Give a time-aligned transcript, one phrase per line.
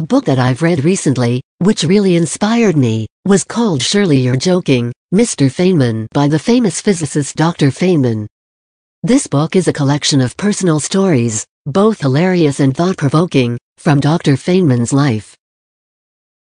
[0.00, 4.94] A book that I've read recently, which really inspired me, was called Surely You're Joking,
[5.14, 5.52] Mr.
[5.52, 7.66] Feynman by the famous physicist Dr.
[7.66, 8.26] Feynman.
[9.02, 14.36] This book is a collection of personal stories, both hilarious and thought-provoking, from Dr.
[14.36, 15.29] Feynman's life.